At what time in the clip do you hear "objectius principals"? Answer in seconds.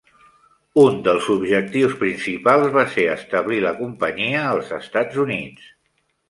1.33-2.71